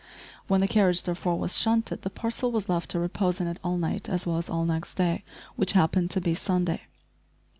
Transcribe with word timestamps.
When 0.47 0.61
the 0.61 0.67
carriage 0.67 1.03
therefore 1.03 1.37
was 1.37 1.55
shunted 1.55 2.01
the 2.01 2.09
parcel 2.09 2.51
was 2.51 2.67
left 2.67 2.89
to 2.89 2.99
repose 2.99 3.39
in 3.39 3.45
it 3.45 3.59
all 3.63 3.77
night 3.77 4.09
as 4.09 4.25
well 4.25 4.39
as 4.39 4.49
all 4.49 4.65
next 4.65 4.95
day, 4.95 5.23
which 5.57 5.73
happened 5.73 6.09
to 6.09 6.19
be 6.19 6.33
Sunday. 6.33 6.81